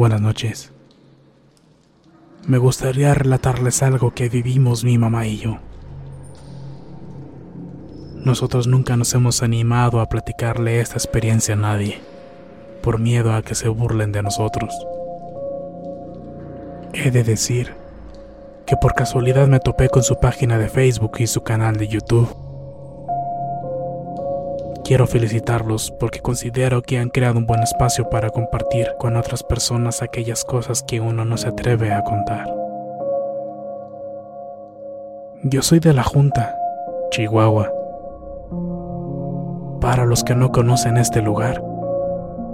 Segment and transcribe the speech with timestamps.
[0.00, 0.72] Buenas noches.
[2.46, 5.58] Me gustaría relatarles algo que vivimos mi mamá y yo.
[8.24, 12.00] Nosotros nunca nos hemos animado a platicarle esta experiencia a nadie,
[12.82, 14.74] por miedo a que se burlen de nosotros.
[16.94, 17.74] He de decir
[18.64, 22.49] que por casualidad me topé con su página de Facebook y su canal de YouTube.
[24.90, 30.02] Quiero felicitarlos porque considero que han creado un buen espacio para compartir con otras personas
[30.02, 32.52] aquellas cosas que uno no se atreve a contar.
[35.44, 36.56] Yo soy de la Junta,
[37.12, 37.70] Chihuahua.
[39.80, 41.62] Para los que no conocen este lugar,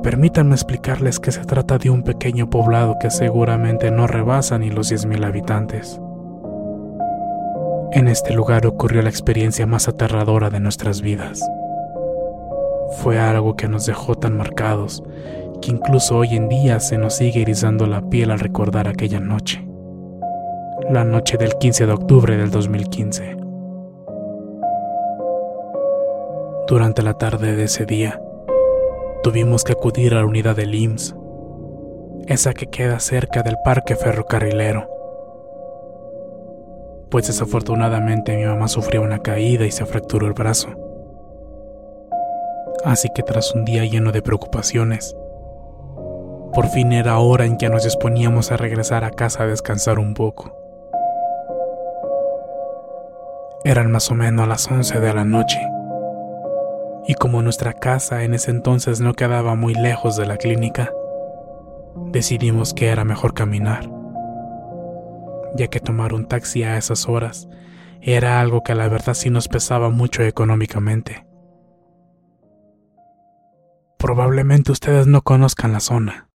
[0.02, 4.92] permítanme explicarles que se trata de un pequeño poblado que seguramente no rebasa ni los
[4.92, 5.98] 10.000 habitantes.
[7.92, 11.42] En este lugar ocurrió la experiencia más aterradora de nuestras vidas.
[12.90, 15.02] Fue algo que nos dejó tan marcados
[15.60, 19.66] que incluso hoy en día se nos sigue erizando la piel al recordar aquella noche.
[20.90, 23.36] La noche del 15 de octubre del 2015.
[26.68, 28.20] Durante la tarde de ese día,
[29.22, 31.16] tuvimos que acudir a la unidad del IMSS,
[32.26, 34.88] esa que queda cerca del parque ferrocarrilero.
[37.10, 40.85] Pues desafortunadamente mi mamá sufrió una caída y se fracturó el brazo.
[42.86, 45.16] Así que tras un día lleno de preocupaciones,
[46.54, 50.14] por fin era hora en que nos disponíamos a regresar a casa a descansar un
[50.14, 50.56] poco.
[53.64, 55.58] Eran más o menos las 11 de la noche,
[57.08, 60.92] y como nuestra casa en ese entonces no quedaba muy lejos de la clínica,
[62.12, 63.90] decidimos que era mejor caminar,
[65.56, 67.48] ya que tomar un taxi a esas horas
[68.00, 71.25] era algo que la verdad sí nos pesaba mucho económicamente.
[73.98, 76.28] Probablemente ustedes no conozcan la zona,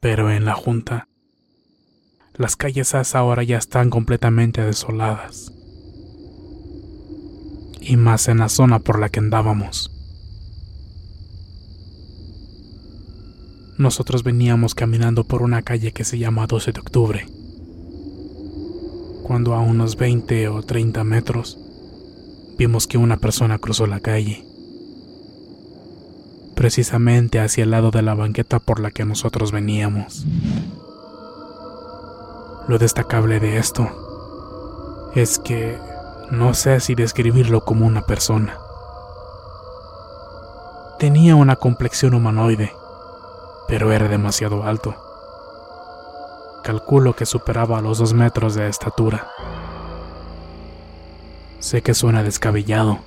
[0.00, 1.08] pero en la Junta,
[2.34, 5.52] las calles a esa hora ya están completamente desoladas,
[7.80, 9.92] y más en la zona por la que andábamos.
[13.78, 17.26] Nosotros veníamos caminando por una calle que se llama 12 de octubre,
[19.22, 21.58] cuando a unos 20 o 30 metros
[22.58, 24.51] vimos que una persona cruzó la calle
[26.62, 30.24] precisamente hacia el lado de la banqueta por la que nosotros veníamos.
[32.68, 35.76] Lo destacable de esto es que
[36.30, 38.58] no sé si describirlo como una persona.
[41.00, 42.72] Tenía una complexión humanoide,
[43.66, 44.94] pero era demasiado alto.
[46.62, 49.26] Calculo que superaba los dos metros de estatura.
[51.58, 53.00] Sé que suena descabellado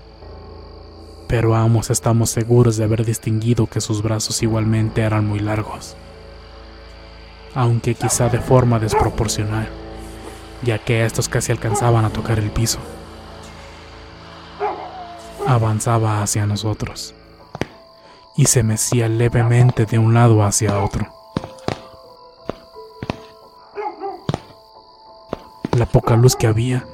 [1.27, 5.95] pero ambos estamos seguros de haber distinguido que sus brazos igualmente eran muy largos,
[7.53, 9.67] aunque quizá de forma desproporcional,
[10.61, 12.79] ya que estos casi alcanzaban a tocar el piso.
[15.47, 17.13] Avanzaba hacia nosotros
[18.35, 21.07] y se mecía levemente de un lado hacia otro.
[25.77, 26.85] La poca luz que había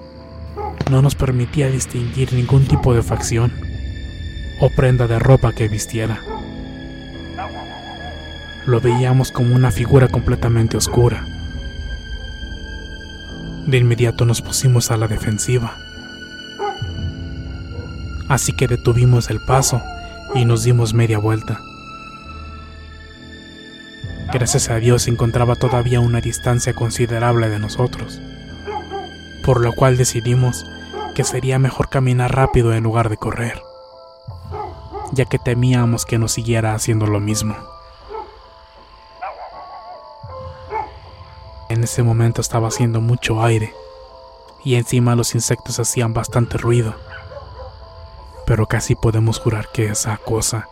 [0.90, 3.71] no nos permitía distinguir ningún tipo de facción
[4.62, 6.22] o prenda de ropa que vistiera.
[8.68, 11.26] Lo veíamos como una figura completamente oscura.
[13.66, 15.78] De inmediato nos pusimos a la defensiva.
[18.30, 19.82] Así que detuvimos el paso
[20.36, 21.60] y nos dimos media vuelta.
[24.32, 28.22] Gracias a Dios se encontraba todavía una distancia considerable de nosotros,
[29.44, 30.66] por lo cual decidimos
[31.16, 33.62] que sería mejor caminar rápido en lugar de correr,
[35.12, 37.56] ya que temíamos que nos siguiera haciendo lo mismo.
[41.70, 43.74] En ese momento estaba haciendo mucho aire
[44.64, 46.96] y encima los insectos hacían bastante ruido,
[48.46, 50.68] pero casi podemos jurar que esa cosa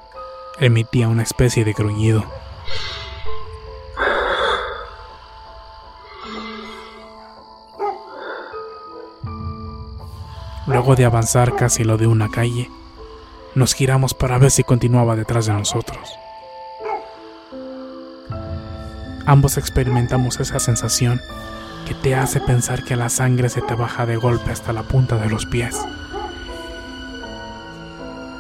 [0.60, 2.26] emitía una especie de gruñido.
[10.68, 12.70] Luego de avanzar casi lo de una calle,
[13.60, 16.18] nos giramos para ver si continuaba detrás de nosotros.
[19.26, 21.22] Ambos experimentamos esa sensación
[21.86, 25.18] que te hace pensar que la sangre se te baja de golpe hasta la punta
[25.18, 25.78] de los pies.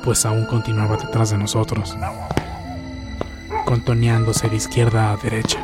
[0.03, 1.95] Pues aún continuaba detrás de nosotros,
[3.65, 5.63] contoneándose de izquierda a derecha.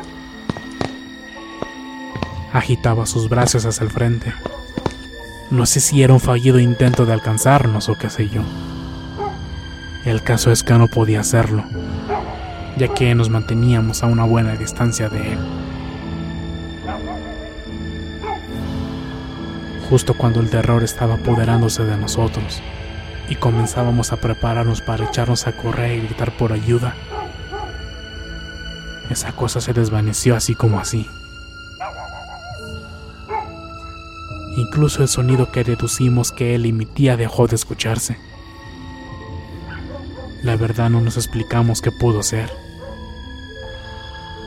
[2.52, 4.32] Agitaba sus brazos hacia el frente
[5.50, 8.42] no sé si era un fallido intento de alcanzarnos o qué sé yo.
[10.06, 11.64] El caso es que no podía hacerlo,
[12.76, 15.38] ya que nos manteníamos a una buena distancia de él.
[19.90, 22.62] Justo cuando el terror estaba apoderándose de nosotros
[23.28, 26.94] y comenzábamos a prepararnos para echarnos a correr y gritar por ayuda,
[29.10, 31.04] esa cosa se desvaneció así como así.
[34.56, 38.16] Incluso el sonido que deducimos que él emitía dejó de escucharse.
[40.46, 42.48] La verdad no nos explicamos qué pudo ser.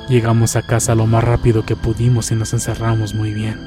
[0.07, 3.59] Llegamos a casa lo más rápido que pudimos y nos encerramos muy bien.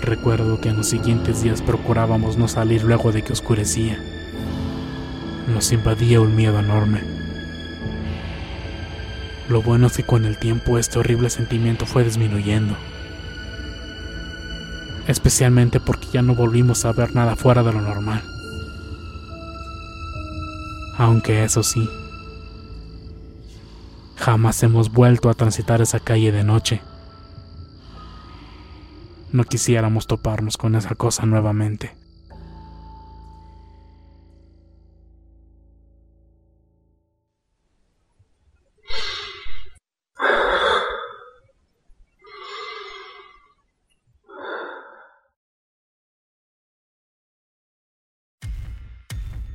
[0.00, 3.98] Recuerdo que en los siguientes días procurábamos no salir luego de que oscurecía.
[5.52, 7.00] Nos invadía un miedo enorme.
[9.48, 12.76] Lo bueno es que con el tiempo este horrible sentimiento fue disminuyendo
[15.08, 18.22] especialmente porque ya no volvimos a ver nada fuera de lo normal.
[20.96, 21.88] Aunque eso sí,
[24.16, 26.82] jamás hemos vuelto a transitar esa calle de noche.
[29.32, 32.03] No quisiéramos toparnos con esa cosa nuevamente.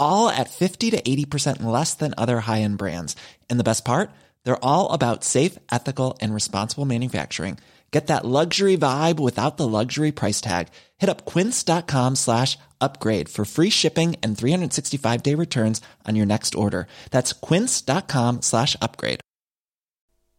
[0.00, 3.14] all at 50 to 80% less than other high-end brands.
[3.48, 4.10] And the best part?
[4.44, 7.58] They're all about safe, ethical, and responsible manufacturing.
[7.90, 10.68] Get that luxury vibe without the luxury price tag.
[10.98, 16.86] Hit up quince.com slash upgrade for free shipping and 365-day returns on your next order.
[17.10, 19.20] That's quince.com slash upgrade.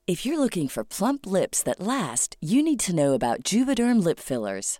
[0.08, 4.20] If you're looking for plump lips that last, you need to know about Juvederm Lip
[4.20, 4.80] Fillers.